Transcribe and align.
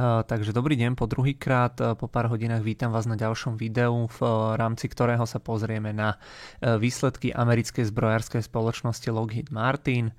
takže 0.00 0.56
dobrý 0.56 0.80
deň 0.80 0.96
po 0.96 1.04
druhýkrát, 1.04 2.00
po 2.00 2.06
pár 2.08 2.32
hodinách 2.32 2.64
vítam 2.64 2.96
vás 2.96 3.04
na 3.04 3.12
ďalšom 3.12 3.60
videu, 3.60 4.08
v 4.08 4.20
rámci 4.56 4.88
ktorého 4.88 5.28
sa 5.28 5.36
pozrieme 5.36 5.92
na 5.92 6.16
výsledky 6.60 7.28
americkej 7.28 7.92
zbrojárskej 7.92 8.40
spoločnosti 8.40 9.08
Lockheed 9.12 9.52
Martin. 9.52 10.16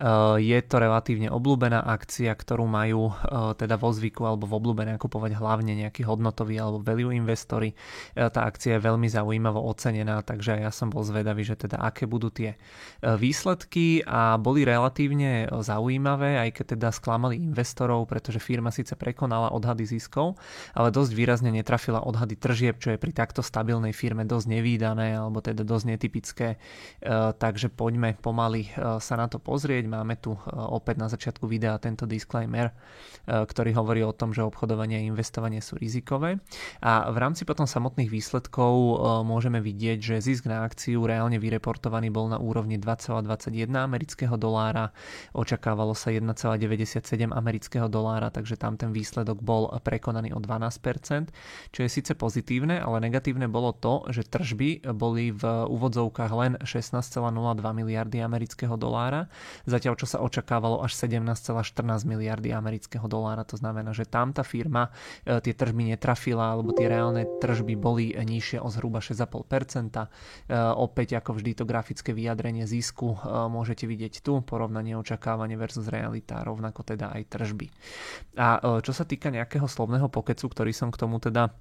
Eh, 0.00 0.36
je 0.40 0.58
to 0.64 0.80
relatívne 0.80 1.28
obľúbená 1.28 1.84
akcia, 1.84 2.32
ktorú 2.32 2.64
majú 2.64 3.12
eh, 3.12 3.52
teda 3.52 3.76
vo 3.76 3.92
zvyku 3.92 4.24
alebo 4.24 4.48
v 4.48 4.56
obľúbené 4.56 4.96
kupovať 4.96 5.36
hlavne 5.36 5.76
nejakí 5.76 6.08
hodnotoví 6.08 6.56
alebo 6.56 6.80
value 6.80 7.12
investori. 7.12 7.76
Eh, 8.16 8.32
tá 8.32 8.48
akcia 8.48 8.80
je 8.80 8.86
veľmi 8.88 9.04
zaujímavo 9.12 9.60
ocenená, 9.60 10.24
takže 10.24 10.56
ja 10.56 10.72
som 10.72 10.88
bol 10.88 11.04
zvedavý, 11.04 11.44
že 11.44 11.68
teda 11.68 11.76
aké 11.84 12.08
budú 12.08 12.32
tie 12.32 12.56
výsledky 13.00 14.00
a 14.06 14.40
boli 14.40 14.64
relatívne 14.64 15.50
zaujímavé, 15.50 16.40
aj 16.48 16.50
keď 16.56 16.64
teda 16.78 16.88
sklamali 16.94 17.36
investorov, 17.36 18.08
pretože 18.08 18.40
firma 18.40 18.72
síce 18.72 18.96
prekonala 18.96 19.52
odhady 19.52 19.84
ziskov, 19.84 20.38
ale 20.72 20.94
dosť 20.94 21.12
výrazne 21.12 21.50
netrafila 21.52 22.00
odhady 22.06 22.38
tržieb, 22.38 22.78
čo 22.78 22.94
je 22.94 22.98
pri 23.00 23.12
takto 23.12 23.42
stabilnej 23.42 23.92
firme 23.92 24.24
dosť 24.24 24.46
nevýdané 24.48 25.18
alebo 25.18 25.42
teda 25.42 25.66
dosť 25.66 25.84
netypické. 25.96 26.48
Takže 27.40 27.72
poďme 27.72 28.14
pomaly 28.20 28.70
sa 29.00 29.14
na 29.18 29.26
to 29.26 29.42
pozrieť 29.42 29.89
máme 29.90 30.14
tu 30.22 30.38
e, 30.38 30.40
opäť 30.54 30.96
na 31.02 31.10
začiatku 31.10 31.50
videa 31.50 31.74
tento 31.82 32.06
disclaimer, 32.06 32.70
e, 32.70 32.74
ktorý 33.26 33.74
hovorí 33.74 34.06
o 34.06 34.14
tom, 34.14 34.30
že 34.30 34.46
obchodovanie 34.46 35.02
a 35.02 35.06
investovanie 35.10 35.58
sú 35.58 35.74
rizikové. 35.74 36.38
A 36.78 37.10
v 37.10 37.16
rámci 37.18 37.42
potom 37.42 37.66
samotných 37.66 38.06
výsledkov 38.06 38.72
e, 38.72 38.94
môžeme 39.26 39.58
vidieť, 39.58 39.98
že 39.98 40.14
zisk 40.22 40.46
na 40.46 40.62
akciu 40.62 41.02
reálne 41.04 41.42
vyreportovaný 41.42 42.14
bol 42.14 42.30
na 42.30 42.38
úrovni 42.38 42.78
2,21 42.78 43.74
amerického 43.74 44.38
dolára, 44.38 44.94
očakávalo 45.34 45.98
sa 45.98 46.14
1,97 46.14 47.02
amerického 47.34 47.90
dolára, 47.90 48.30
takže 48.30 48.54
tam 48.54 48.78
ten 48.78 48.94
výsledok 48.94 49.42
bol 49.42 49.66
prekonaný 49.82 50.30
o 50.32 50.40
12%, 50.40 51.34
čo 51.74 51.80
je 51.82 51.88
síce 51.90 52.14
pozitívne, 52.14 52.78
ale 52.78 53.02
negatívne 53.02 53.50
bolo 53.50 53.74
to, 53.74 54.06
že 54.12 54.28
tržby 54.28 54.86
boli 54.94 55.34
v 55.34 55.42
úvodzovkách 55.66 56.32
len 56.36 56.52
16,02 56.62 57.10
miliardy 57.72 58.20
amerického 58.20 58.76
dolára, 58.76 59.26
zatiaľ 59.80 59.96
čo 59.96 60.04
sa 60.04 60.20
očakávalo 60.20 60.84
až 60.84 60.92
17,14 61.08 62.04
miliardy 62.04 62.52
amerického 62.52 63.08
dolára. 63.08 63.48
To 63.48 63.56
znamená, 63.56 63.96
že 63.96 64.04
tam 64.04 64.36
tá 64.36 64.44
firma 64.44 64.92
e, 65.24 65.40
tie 65.40 65.56
tržby 65.56 65.96
netrafila, 65.96 66.52
alebo 66.52 66.76
tie 66.76 66.84
reálne 66.84 67.24
tržby 67.40 67.80
boli 67.80 68.12
nižšie 68.12 68.60
o 68.60 68.68
zhruba 68.68 69.00
6,5%. 69.00 69.40
E, 69.96 70.06
opäť 70.76 71.16
ako 71.16 71.40
vždy 71.40 71.56
to 71.56 71.64
grafické 71.64 72.12
vyjadrenie 72.12 72.68
zisku 72.68 73.16
e, 73.16 73.48
môžete 73.48 73.88
vidieť 73.88 74.20
tu, 74.20 74.44
porovnanie 74.44 74.92
očakávanie 75.00 75.56
versus 75.56 75.88
realita, 75.88 76.44
rovnako 76.44 76.84
teda 76.84 77.16
aj 77.16 77.22
tržby. 77.32 77.72
A 78.36 78.60
čo 78.84 78.92
sa 78.92 79.08
týka 79.08 79.32
nejakého 79.32 79.64
slovného 79.64 80.12
pokecu, 80.12 80.44
ktorý 80.44 80.76
som 80.76 80.92
k 80.92 81.00
tomu 81.00 81.16
teda 81.16 81.56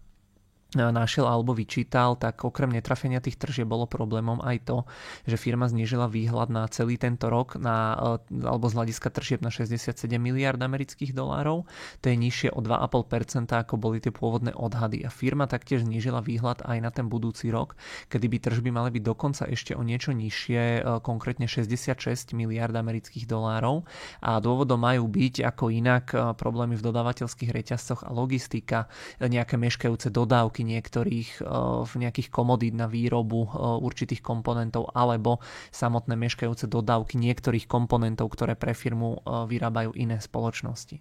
našiel 0.77 1.25
alebo 1.25 1.57
vyčítal, 1.57 2.13
tak 2.13 2.45
okrem 2.45 2.69
netrafenia 2.69 3.17
tých 3.17 3.41
tržieb 3.41 3.65
bolo 3.65 3.89
problémom 3.89 4.37
aj 4.45 4.57
to, 4.69 4.77
že 5.25 5.41
firma 5.41 5.65
znížila 5.65 6.05
výhľad 6.05 6.53
na 6.53 6.69
celý 6.69 7.01
tento 7.01 7.25
rok 7.25 7.57
na, 7.57 7.97
e, 8.21 8.45
alebo 8.45 8.69
z 8.69 8.77
hľadiska 8.77 9.09
tržieb 9.09 9.41
na 9.41 9.49
67 9.49 9.97
miliard 10.21 10.61
amerických 10.61 11.17
dolárov. 11.17 11.65
To 12.05 12.05
je 12.05 12.15
nižšie 12.21 12.49
o 12.53 12.61
2,5% 12.61 13.49
ako 13.49 13.81
boli 13.81 13.97
tie 13.97 14.13
pôvodné 14.13 14.53
odhady. 14.53 15.01
A 15.01 15.09
firma 15.09 15.49
taktiež 15.49 15.89
znížila 15.89 16.21
výhľad 16.21 16.61
aj 16.61 16.77
na 16.77 16.93
ten 16.93 17.09
budúci 17.09 17.49
rok, 17.49 17.73
kedy 18.13 18.29
by 18.29 18.37
tržby 18.37 18.69
mali 18.69 18.93
byť 18.93 19.03
dokonca 19.03 19.49
ešte 19.49 19.73
o 19.73 19.81
niečo 19.81 20.13
nižšie, 20.13 20.61
e, 20.61 21.01
konkrétne 21.01 21.49
66 21.49 22.37
miliard 22.37 22.77
amerických 22.77 23.25
dolárov. 23.25 23.89
A 24.21 24.37
dôvodom 24.37 24.77
majú 24.77 25.09
byť 25.09 25.49
ako 25.49 25.73
inak 25.73 26.13
e, 26.13 26.37
problémy 26.37 26.77
v 26.77 26.85
dodávateľských 26.85 27.49
reťazcoch 27.49 28.05
a 28.05 28.13
logistika, 28.13 28.85
nejaké 29.17 29.57
meškajúce 29.57 30.13
dodávky 30.13 30.58
dodávky 30.59 30.67
niektorých 30.67 31.29
eh, 31.39 31.47
v 31.87 31.93
nejakých 31.95 32.27
komodít 32.29 32.75
na 32.75 32.87
výrobu 32.91 33.47
eh, 33.47 33.51
určitých 33.79 34.19
komponentov 34.19 34.91
alebo 34.91 35.39
samotné 35.71 36.19
meškajúce 36.19 36.67
dodávky 36.67 37.15
niektorých 37.15 37.65
komponentov, 37.67 38.35
ktoré 38.35 38.59
pre 38.59 38.75
firmu 38.75 39.23
eh, 39.23 39.47
vyrábajú 39.47 39.95
iné 39.95 40.19
spoločnosti. 40.19 40.99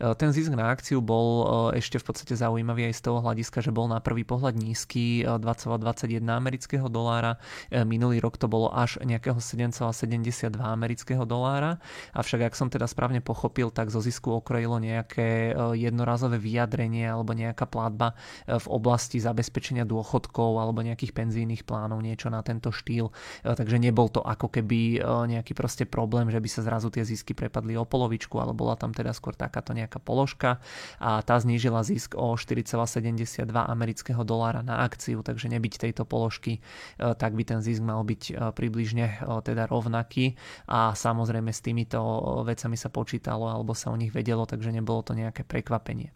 Ten 0.00 0.30
zisk 0.32 0.54
na 0.54 0.70
akciu 0.70 1.00
bol 1.00 1.46
ešte 1.74 1.98
v 2.00 2.04
podstate 2.06 2.34
zaujímavý 2.38 2.90
aj 2.90 2.94
z 2.98 3.02
toho 3.10 3.18
hľadiska, 3.20 3.58
že 3.60 3.74
bol 3.74 3.90
na 3.90 3.98
prvý 4.00 4.22
pohľad 4.22 4.56
nízky 4.56 5.24
2,21 5.24 6.22
amerického 6.30 6.86
dolára. 6.86 7.40
Minulý 7.70 8.22
rok 8.22 8.38
to 8.38 8.46
bolo 8.46 8.70
až 8.70 9.00
nejakého 9.02 9.38
7,72 9.38 10.54
amerického 10.60 11.24
dolára. 11.26 11.82
Avšak 12.14 12.52
ak 12.52 12.54
som 12.54 12.68
teda 12.70 12.86
správne 12.86 13.20
pochopil, 13.24 13.70
tak 13.74 13.90
zo 13.90 13.98
zisku 13.98 14.30
okrojilo 14.38 14.78
nejaké 14.78 15.54
jednorazové 15.74 16.38
vyjadrenie 16.38 17.10
alebo 17.10 17.34
nejaká 17.34 17.66
platba 17.66 18.14
v 18.46 18.66
oblasti 18.70 18.93
oblasti 18.94 19.18
zabezpečenia 19.18 19.82
dôchodkov 19.82 20.62
alebo 20.62 20.78
nejakých 20.78 21.10
penzijných 21.10 21.66
plánov, 21.66 21.98
niečo 21.98 22.30
na 22.30 22.46
tento 22.46 22.70
štýl. 22.70 23.10
E, 23.42 23.58
takže 23.58 23.82
nebol 23.82 24.06
to 24.06 24.22
ako 24.22 24.46
keby 24.46 25.02
e, 25.02 25.10
nejaký 25.34 25.50
proste 25.50 25.82
problém, 25.82 26.30
že 26.30 26.38
by 26.38 26.46
sa 26.46 26.62
zrazu 26.62 26.94
tie 26.94 27.02
zisky 27.02 27.34
prepadli 27.34 27.74
o 27.74 27.82
polovičku, 27.82 28.38
ale 28.38 28.54
bola 28.54 28.78
tam 28.78 28.94
teda 28.94 29.10
skôr 29.10 29.34
takáto 29.34 29.74
nejaká 29.74 29.98
položka 29.98 30.62
a 31.02 31.26
tá 31.26 31.34
znížila 31.42 31.82
zisk 31.82 32.14
o 32.14 32.38
4,72 32.38 33.50
amerického 33.50 34.22
dolára 34.22 34.62
na 34.62 34.86
akciu, 34.86 35.26
takže 35.26 35.50
nebyť 35.50 35.90
tejto 35.90 36.06
položky, 36.06 36.62
e, 36.62 37.10
tak 37.18 37.34
by 37.34 37.42
ten 37.42 37.58
zisk 37.66 37.82
mal 37.82 38.06
byť 38.06 38.54
približne 38.54 39.26
teda 39.42 39.66
rovnaký 39.66 40.38
a 40.70 40.94
samozrejme 40.94 41.50
s 41.50 41.58
týmito 41.58 41.98
vecami 42.46 42.78
sa 42.78 42.92
počítalo 42.94 43.50
alebo 43.50 43.74
sa 43.74 43.90
o 43.90 43.98
nich 43.98 44.14
vedelo, 44.14 44.46
takže 44.46 44.70
nebolo 44.70 45.02
to 45.02 45.18
nejaké 45.18 45.42
prekvapenie. 45.42 46.14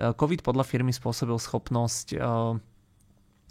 COVID 0.00 0.42
podľa 0.42 0.64
firmy 0.66 0.90
spôsobil 0.90 1.36
schopnosť 1.36 2.15
um, 2.20 2.62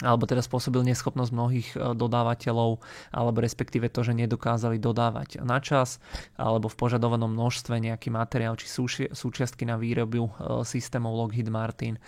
alebo 0.04 0.28
teda 0.28 0.44
spôsobil 0.44 0.84
neschopnosť 0.92 1.32
mnohých 1.32 1.70
e, 1.72 1.96
dodávateľov, 1.96 2.84
alebo 3.16 3.38
respektíve 3.40 3.88
to, 3.88 4.04
že 4.04 4.12
nedokázali 4.12 4.76
dodávať 4.76 5.40
na 5.40 5.64
čas, 5.64 6.04
alebo 6.36 6.68
v 6.68 6.76
požadovanom 6.76 7.32
množstve 7.32 7.80
nejaký 7.80 8.12
materiál 8.12 8.60
či 8.60 8.68
súčiastky 9.16 9.64
na 9.64 9.80
výrobu 9.80 10.28
e, 10.28 10.32
systémov 10.68 11.16
Lockheed 11.16 11.48
Martin. 11.48 11.96
E, 11.96 12.00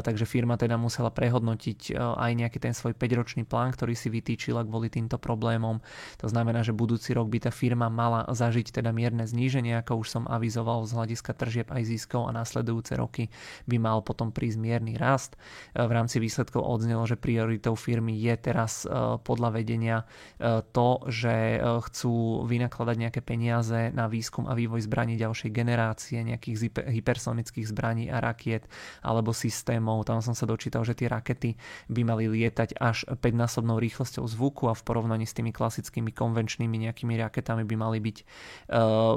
takže 0.00 0.24
firma 0.24 0.56
teda 0.56 0.80
musela 0.80 1.12
prehodnotiť 1.12 1.92
aj 2.00 2.32
nejaký 2.32 2.58
ten 2.64 2.72
svoj 2.72 2.96
5-ročný 2.96 3.44
plán, 3.44 3.76
ktorý 3.76 3.92
si 3.92 4.08
vytýčila 4.08 4.64
kvôli 4.64 4.88
týmto 4.88 5.20
problémom. 5.20 5.84
To 6.24 6.26
znamená, 6.32 6.64
že 6.64 6.72
budúci 6.72 7.12
rok 7.12 7.28
by 7.28 7.44
tá 7.44 7.52
firma 7.52 7.92
mala 7.92 8.24
zažiť 8.32 8.80
teda 8.80 8.88
mierne 8.96 9.28
zníženie, 9.28 9.76
ako 9.84 10.00
už 10.00 10.08
som 10.08 10.24
avizoval 10.24 10.88
z 10.88 10.96
hľadiska 10.96 11.36
tržieb 11.36 11.68
aj 11.68 11.82
ziskov 11.84 12.24
a 12.24 12.32
následujúce 12.32 12.96
roky 12.96 13.28
by 13.68 13.76
mal 13.76 14.00
potom 14.00 14.32
prísť 14.32 14.56
mierny 14.56 14.96
rast. 14.96 15.36
V 15.76 15.90
rámci 15.92 16.22
výsledkov 16.22 16.64
odznelo, 16.64 17.04
že 17.04 17.20
pri 17.20 17.33
prioritou 17.34 17.74
firmy 17.74 18.14
je 18.14 18.34
teraz 18.38 18.86
e, 18.86 19.18
podľa 19.18 19.58
vedenia 19.58 20.06
e, 20.38 20.62
to, 20.70 21.02
že 21.10 21.58
e, 21.58 21.82
chcú 21.90 22.46
vynakladať 22.46 22.96
nejaké 23.02 23.20
peniaze 23.26 23.90
na 23.90 24.06
výskum 24.06 24.46
a 24.46 24.54
vývoj 24.54 24.86
zbraní 24.86 25.18
ďalšej 25.18 25.50
generácie, 25.50 26.22
nejakých 26.22 26.70
hypersonických 26.86 27.66
zbraní 27.66 28.06
a 28.06 28.22
rakiet 28.22 28.70
alebo 29.02 29.34
systémov. 29.34 30.06
Tam 30.06 30.22
som 30.22 30.38
sa 30.38 30.46
dočítal, 30.46 30.86
že 30.86 30.94
tie 30.94 31.10
rakety 31.10 31.58
by 31.90 32.06
mali 32.06 32.30
lietať 32.30 32.78
až 32.78 33.02
5-násobnou 33.18 33.82
rýchlosťou 33.82 34.22
zvuku 34.30 34.70
a 34.70 34.78
v 34.78 34.86
porovnaní 34.86 35.26
s 35.26 35.34
tými 35.34 35.50
klasickými 35.50 36.14
konvenčnými 36.14 36.86
nejakými 36.86 37.18
raketami 37.18 37.66
by 37.66 37.74
mali 37.74 37.98
byť 37.98 38.16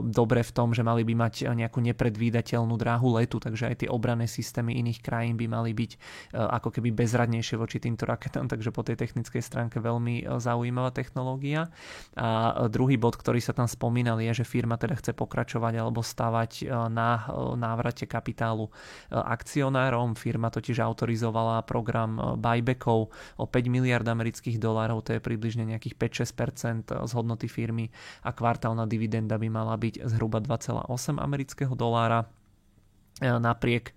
dobre 0.10 0.42
v 0.42 0.52
tom, 0.56 0.72
že 0.74 0.82
mali 0.82 1.04
by 1.04 1.14
mať 1.14 1.54
nejakú 1.54 1.84
nepredvídateľnú 1.84 2.74
dráhu 2.80 3.20
letu, 3.20 3.38
takže 3.38 3.70
aj 3.70 3.76
tie 3.86 3.90
obranné 3.92 4.26
systémy 4.26 4.80
iných 4.80 5.04
krajín 5.04 5.36
by 5.36 5.46
mali 5.46 5.76
byť 5.76 5.92
ako 6.34 6.80
keby 6.80 6.96
bezradnejšie 6.96 7.60
voči 7.60 7.78
týmto 7.84 8.07
raketám, 8.08 8.48
takže 8.52 8.72
po 8.72 8.82
tej 8.82 8.96
technickej 8.96 9.44
stránke 9.44 9.84
veľmi 9.84 10.24
e, 10.24 10.40
zaujímavá 10.40 10.96
technológia. 10.96 11.68
A 12.16 12.56
e, 12.66 12.72
druhý 12.72 12.96
bod, 12.96 13.20
ktorý 13.20 13.44
sa 13.44 13.52
tam 13.52 13.68
spomínal, 13.68 14.24
je, 14.24 14.44
že 14.44 14.46
firma 14.48 14.80
teda 14.80 14.96
chce 14.96 15.12
pokračovať 15.12 15.74
alebo 15.78 16.00
stavať 16.00 16.52
e, 16.64 16.72
na 16.88 17.30
návrate 17.58 18.08
kapitálu 18.08 18.70
akcionárom. 19.12 20.16
Firma 20.16 20.48
totiž 20.48 20.80
autorizovala 20.80 21.66
program 21.68 22.40
buybackov 22.40 23.12
o 23.38 23.46
5 23.46 23.68
miliard 23.68 24.08
amerických 24.08 24.62
dolárov, 24.62 25.04
to 25.04 25.18
je 25.18 25.22
približne 25.22 25.68
nejakých 25.68 26.00
5-6% 26.24 26.94
z 26.94 27.12
hodnoty 27.12 27.50
firmy 27.52 27.90
a 28.24 28.32
kvartálna 28.32 28.86
dividenda 28.86 29.36
by 29.36 29.50
mala 29.50 29.76
byť 29.76 30.08
zhruba 30.08 30.40
2,8 30.40 31.18
amerického 31.18 31.74
dolára 31.74 32.30
napriek 33.22 33.92
e, 33.92 33.94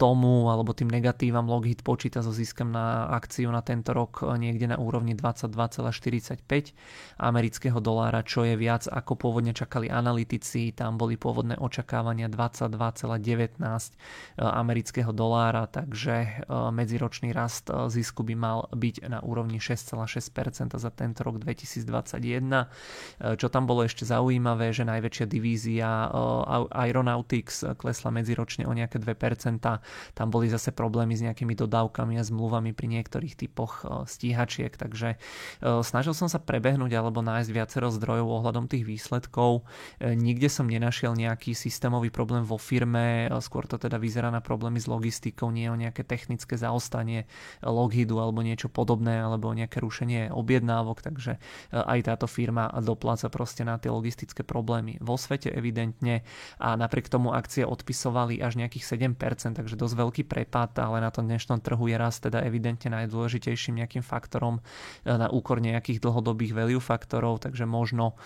tomu 0.00 0.48
alebo 0.48 0.72
tým 0.72 0.88
negatívam 0.88 1.44
Lockheed 1.44 1.84
počíta 1.84 2.24
so 2.24 2.32
ziskom 2.32 2.72
na 2.72 3.12
akciu 3.12 3.52
na 3.52 3.60
tento 3.60 3.92
rok 3.92 4.24
e, 4.24 4.32
niekde 4.40 4.64
na 4.72 4.80
úrovni 4.80 5.12
22,45 5.12 6.40
amerického 7.20 7.78
dolára, 7.84 8.24
čo 8.24 8.48
je 8.48 8.56
viac 8.56 8.88
ako 8.88 9.12
pôvodne 9.20 9.52
čakali 9.52 9.92
analytici. 9.92 10.72
Tam 10.72 10.96
boli 10.96 11.20
pôvodné 11.20 11.60
očakávania 11.60 12.32
22,19 12.32 13.60
amerického 14.40 15.12
dolára, 15.12 15.68
takže 15.68 16.46
medziročný 16.48 17.36
rast 17.36 17.68
zisku 17.68 18.24
by 18.24 18.34
mal 18.36 18.58
byť 18.72 19.04
na 19.10 19.20
úrovni 19.20 19.60
6,6% 19.60 20.80
za 20.80 20.90
tento 20.90 21.20
rok 21.26 21.36
2021. 21.42 23.36
Čo 23.36 23.46
tam 23.52 23.64
bolo 23.68 23.84
ešte 23.84 24.08
zaujímavé, 24.08 24.72
že 24.72 24.88
najväčšia 24.88 25.26
divízia 25.28 26.08
Aeronautics 26.72 27.68
klesla 27.76 28.10
medzi 28.14 28.29
medziročne 28.30 28.70
o 28.70 28.72
nejaké 28.72 29.02
2%. 29.02 29.58
Tam 30.14 30.26
boli 30.30 30.46
zase 30.46 30.70
problémy 30.70 31.18
s 31.18 31.26
nejakými 31.26 31.58
dodávkami 31.58 32.14
a 32.14 32.22
zmluvami 32.22 32.70
pri 32.70 32.86
niektorých 32.86 33.34
typoch 33.34 33.82
stíhačiek, 34.06 34.70
takže 34.70 35.18
snažil 35.82 36.14
som 36.14 36.30
sa 36.30 36.38
prebehnúť 36.38 36.94
alebo 36.94 37.26
nájsť 37.26 37.50
viacero 37.50 37.90
zdrojov 37.90 38.30
ohľadom 38.30 38.70
tých 38.70 38.86
výsledkov. 38.86 39.66
Nikde 39.98 40.46
som 40.46 40.70
nenašiel 40.70 41.18
nejaký 41.18 41.58
systémový 41.58 42.14
problém 42.14 42.46
vo 42.46 42.54
firme, 42.54 43.26
skôr 43.42 43.66
to 43.66 43.82
teda 43.82 43.98
vyzerá 43.98 44.30
na 44.30 44.38
problémy 44.38 44.78
s 44.78 44.86
logistikou, 44.86 45.50
nie 45.50 45.66
o 45.66 45.74
nejaké 45.74 46.06
technické 46.06 46.54
zaostanie 46.54 47.26
Lockheedu 47.66 48.22
alebo 48.22 48.46
niečo 48.46 48.70
podobné, 48.70 49.18
alebo 49.18 49.50
nejaké 49.50 49.82
rušenie 49.82 50.30
objednávok, 50.30 51.02
takže 51.02 51.42
aj 51.74 51.98
táto 52.06 52.30
firma 52.30 52.70
dopláca 52.78 53.26
proste 53.26 53.66
na 53.66 53.74
tie 53.82 53.90
logistické 53.90 54.46
problémy 54.46 55.02
vo 55.02 55.18
svete 55.18 55.50
evidentne 55.50 56.22
a 56.60 56.76
napriek 56.76 57.10
tomu 57.10 57.32
akcie 57.32 57.64
odpisovali 58.20 58.44
až 58.44 58.60
nejakých 58.60 58.84
7%, 59.16 59.56
takže 59.56 59.74
dosť 59.76 59.94
veľký 59.96 60.22
prepad, 60.28 60.76
ale 60.78 61.00
na 61.00 61.08
tom 61.08 61.24
dnešnom 61.24 61.60
trhu 61.64 61.88
je 61.88 61.96
raz 61.96 62.20
teda 62.20 62.44
evidentne 62.44 62.92
najdôležitejším 62.92 63.80
nejakým 63.80 64.04
faktorom 64.04 64.60
na 65.04 65.28
úkor 65.32 65.60
nejakých 65.60 66.04
dlhodobých 66.04 66.52
value 66.52 66.82
faktorov, 66.82 67.40
takže 67.40 67.64
možno 67.64 68.16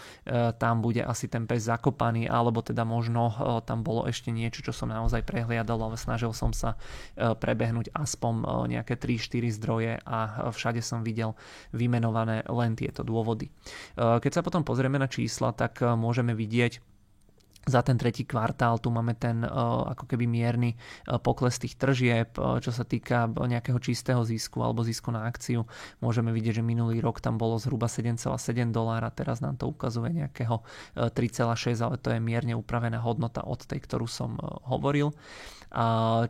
tam 0.58 0.82
bude 0.82 1.02
asi 1.04 1.30
ten 1.30 1.46
pes 1.46 1.66
zakopaný, 1.66 2.26
alebo 2.26 2.62
teda 2.62 2.82
možno 2.82 3.30
tam 3.66 3.86
bolo 3.86 4.06
ešte 4.10 4.34
niečo, 4.34 4.66
čo 4.66 4.72
som 4.74 4.90
naozaj 4.90 5.22
prehliadal, 5.22 5.78
ale 5.78 5.96
snažil 5.96 6.34
som 6.34 6.50
sa 6.50 6.74
prebehnúť 7.14 7.94
aspoň 7.94 8.66
nejaké 8.70 8.98
3-4 8.98 9.56
zdroje 9.60 9.92
a 10.02 10.50
všade 10.50 10.82
som 10.82 11.06
videl 11.06 11.38
vymenované 11.70 12.42
len 12.50 12.74
tieto 12.74 13.06
dôvody. 13.06 13.50
Keď 13.96 14.32
sa 14.32 14.42
potom 14.42 14.66
pozrieme 14.66 14.98
na 14.98 15.06
čísla, 15.06 15.54
tak 15.54 15.78
môžeme 15.82 16.34
vidieť 16.34 16.93
za 17.64 17.80
ten 17.80 17.96
tretí 17.96 18.28
kvartál 18.28 18.76
tu 18.76 18.92
máme 18.92 19.16
ten 19.16 19.40
ako 19.44 20.04
keby 20.04 20.28
mierny 20.28 20.76
pokles 21.24 21.56
tých 21.56 21.80
tržieb, 21.80 22.36
čo 22.36 22.70
sa 22.70 22.84
týka 22.84 23.28
nejakého 23.28 23.80
čistého 23.80 24.20
zisku 24.22 24.60
alebo 24.60 24.84
zisku 24.84 25.08
na 25.08 25.24
akciu. 25.24 25.64
Môžeme 26.04 26.28
vidieť, 26.30 26.60
že 26.60 26.64
minulý 26.64 27.00
rok 27.00 27.24
tam 27.24 27.40
bolo 27.40 27.56
zhruba 27.56 27.88
7,7 27.88 28.36
dolára, 28.68 29.08
teraz 29.08 29.40
nám 29.40 29.56
to 29.56 29.68
ukazuje 29.68 30.12
nejakého 30.12 30.60
3,6, 30.94 31.80
ale 31.80 31.96
to 31.96 32.12
je 32.12 32.20
mierne 32.20 32.52
upravená 32.52 33.00
hodnota 33.00 33.40
od 33.40 33.64
tej, 33.64 33.80
ktorú 33.80 34.04
som 34.04 34.36
hovoril. 34.68 35.16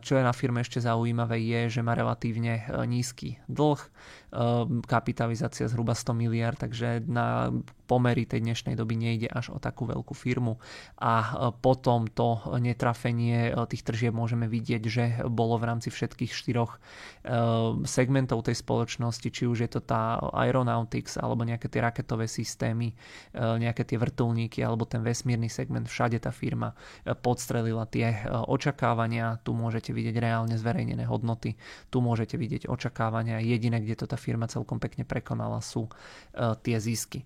Čo 0.00 0.12
je 0.16 0.24
na 0.24 0.32
firme 0.32 0.64
ešte 0.64 0.80
zaujímavé 0.80 1.36
je, 1.44 1.60
že 1.76 1.84
má 1.84 1.92
relatívne 1.92 2.64
nízky 2.88 3.36
dlh, 3.44 3.76
kapitalizácia 4.88 5.70
zhruba 5.70 5.94
100 5.94 6.16
miliard, 6.16 6.58
takže 6.58 7.04
na 7.06 7.52
pomery 7.84 8.24
tej 8.24 8.40
dnešnej 8.40 8.74
doby 8.74 8.96
nejde 8.96 9.28
až 9.28 9.52
o 9.52 9.58
takú 9.60 9.84
veľkú 9.84 10.16
firmu. 10.16 10.56
A 10.98 11.12
e, 11.20 11.26
potom 11.60 12.08
to 12.08 12.40
netrafenie 12.58 13.52
e, 13.52 13.60
tých 13.68 13.84
tržieb 13.84 14.16
môžeme 14.16 14.48
vidieť, 14.48 14.82
že 14.88 15.04
bolo 15.28 15.60
v 15.60 15.68
rámci 15.68 15.92
všetkých 15.92 16.32
štyroch 16.32 16.72
e, 16.74 16.78
segmentov 17.84 18.48
tej 18.48 18.56
spoločnosti, 18.58 19.28
či 19.28 19.44
už 19.44 19.68
je 19.68 19.70
to 19.70 19.80
tá 19.84 20.16
aeronautics 20.32 21.20
alebo 21.20 21.44
nejaké 21.44 21.68
tie 21.68 21.84
raketové 21.84 22.26
systémy, 22.26 22.96
nejaké 23.34 23.84
tie 23.84 24.00
vrtulníky 24.00 24.64
alebo 24.64 24.88
ten 24.88 25.04
vesmírny 25.04 25.52
segment, 25.52 25.86
všade 25.86 26.18
tá 26.24 26.32
firma 26.32 26.72
podstrelila 27.04 27.84
tie 27.86 28.24
očakávania, 28.48 29.33
tu 29.42 29.56
môžete 29.56 29.90
vidieť 29.90 30.16
reálne 30.20 30.54
zverejnené 30.54 31.08
hodnoty, 31.08 31.56
tu 31.90 32.04
môžete 32.04 32.38
vidieť 32.38 32.68
očakávania, 32.70 33.40
jediné, 33.40 33.80
kde 33.80 33.98
to 33.98 34.06
tá 34.06 34.20
firma 34.20 34.46
celkom 34.46 34.78
pekne 34.78 35.02
prekonala 35.02 35.58
sú 35.64 35.88
tie 36.62 36.76
zisky. 36.78 37.24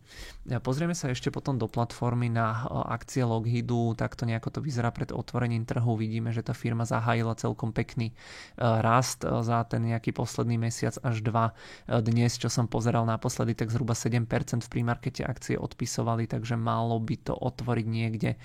Pozrieme 0.62 0.94
sa 0.94 1.10
ešte 1.10 1.28
potom 1.34 1.58
do 1.58 1.66
platformy 1.66 2.30
na 2.30 2.64
akcie 2.88 3.26
Lockheedu, 3.26 3.98
takto 3.98 4.24
nejako 4.24 4.58
to 4.58 4.60
vyzerá 4.62 4.94
pred 4.94 5.10
otvorením 5.10 5.66
trhu. 5.66 5.98
Vidíme, 5.98 6.30
že 6.30 6.46
tá 6.46 6.54
firma 6.54 6.86
zahájila 6.86 7.34
celkom 7.34 7.74
pekný 7.74 8.14
rast 8.56 9.26
za 9.26 9.64
ten 9.66 9.88
nejaký 9.88 10.14
posledný 10.14 10.56
mesiac 10.56 10.94
až 11.02 11.20
dva. 11.24 11.56
Dnes, 11.88 12.38
čo 12.38 12.46
som 12.52 12.68
pozeral 12.70 13.08
naposledy, 13.08 13.56
tak 13.56 13.72
zhruba 13.72 13.96
7% 13.96 14.28
v 14.64 14.70
prímarkete 14.70 15.24
akcie 15.24 15.56
odpisovali, 15.58 16.28
takže 16.28 16.54
malo 16.54 17.00
by 17.00 17.16
to 17.18 17.34
otvoriť 17.34 17.86
niekde 17.88 18.36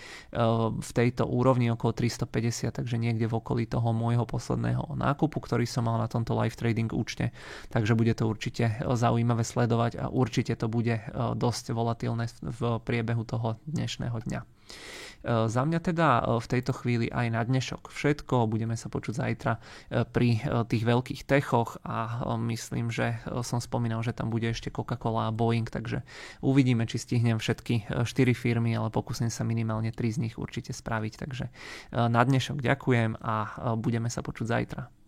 v 0.74 0.92
tejto 0.96 1.28
úrovni 1.28 1.70
okolo 1.70 1.92
350, 1.94 2.72
takže 2.74 2.96
niekde 2.96 3.28
v 3.28 3.36
okolí 3.54 3.70
toho 3.70 3.94
môjho 3.94 4.26
posledného 4.26 4.98
nákupu, 4.98 5.38
ktorý 5.38 5.70
som 5.70 5.86
mal 5.86 6.02
na 6.02 6.10
tomto 6.10 6.34
live 6.34 6.58
trading 6.58 6.90
účte. 6.90 7.30
Takže 7.70 7.94
bude 7.94 8.18
to 8.18 8.26
určite 8.26 8.82
zaujímavé 8.82 9.46
sledovať 9.46 10.02
a 10.02 10.10
určite 10.10 10.58
to 10.58 10.66
bude 10.66 10.98
dosť 11.38 11.72
volatívne 11.72 11.94
volatilné 11.94 12.26
v 12.42 12.82
priebehu 12.82 13.22
toho 13.22 13.62
dnešného 13.70 14.18
dňa. 14.26 14.42
E, 15.24 15.48
za 15.48 15.64
mňa 15.64 15.80
teda 15.80 16.08
e, 16.20 16.22
v 16.44 16.48
tejto 16.52 16.72
chvíli 16.76 17.08
aj 17.08 17.28
na 17.32 17.42
dnešok 17.42 17.90
všetko. 17.90 18.52
Budeme 18.52 18.76
sa 18.76 18.92
počuť 18.92 19.14
zajtra 19.16 19.54
e, 19.56 19.60
pri 20.04 20.44
tých 20.68 20.84
veľkých 20.84 21.22
techoch 21.24 21.80
a 21.88 22.28
myslím, 22.52 22.92
že 22.92 23.24
som 23.48 23.64
spomínal, 23.64 24.04
že 24.04 24.12
tam 24.12 24.28
bude 24.28 24.52
ešte 24.52 24.68
Coca-Cola 24.68 25.32
a 25.32 25.36
Boeing, 25.36 25.66
takže 25.66 26.04
uvidíme, 26.44 26.84
či 26.84 27.00
stihnem 27.00 27.40
všetky 27.40 28.04
4 28.04 28.08
firmy, 28.36 28.76
ale 28.76 28.92
pokúsim 28.92 29.32
sa 29.32 29.48
minimálne 29.48 29.96
3 29.96 30.16
z 30.16 30.18
nich 30.20 30.36
určite 30.36 30.76
spraviť. 30.76 31.14
Takže 31.16 31.46
na 31.94 32.22
dnešok 32.22 32.60
ďakujem 32.60 33.16
a 33.22 33.36
budeme 33.80 34.12
sa 34.12 34.20
počuť 34.20 34.46
zajtra. 34.46 35.03